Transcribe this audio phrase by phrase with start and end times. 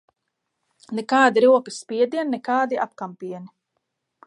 [0.99, 3.45] Nekādi rokas spiedieni, nekādi apkampieni.